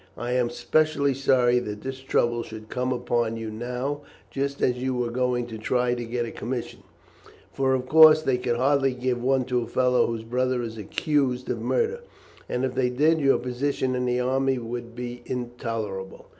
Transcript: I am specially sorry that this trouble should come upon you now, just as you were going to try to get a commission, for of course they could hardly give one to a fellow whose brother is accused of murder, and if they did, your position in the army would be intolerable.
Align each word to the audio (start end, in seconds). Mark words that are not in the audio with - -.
I 0.17 0.31
am 0.31 0.49
specially 0.49 1.13
sorry 1.13 1.59
that 1.59 1.81
this 1.81 1.99
trouble 1.99 2.41
should 2.41 2.69
come 2.69 2.91
upon 2.91 3.37
you 3.37 3.51
now, 3.51 4.01
just 4.31 4.59
as 4.63 4.77
you 4.79 4.95
were 4.95 5.11
going 5.11 5.45
to 5.45 5.59
try 5.59 5.93
to 5.93 6.03
get 6.05 6.25
a 6.25 6.31
commission, 6.31 6.81
for 7.53 7.75
of 7.75 7.85
course 7.87 8.23
they 8.23 8.39
could 8.39 8.55
hardly 8.57 8.95
give 8.95 9.21
one 9.21 9.45
to 9.45 9.61
a 9.61 9.67
fellow 9.67 10.07
whose 10.07 10.23
brother 10.23 10.63
is 10.63 10.79
accused 10.79 11.51
of 11.51 11.61
murder, 11.61 11.99
and 12.49 12.65
if 12.65 12.73
they 12.73 12.89
did, 12.89 13.19
your 13.21 13.37
position 13.37 13.93
in 13.93 14.05
the 14.05 14.19
army 14.19 14.57
would 14.57 14.95
be 14.95 15.21
intolerable. 15.27 16.25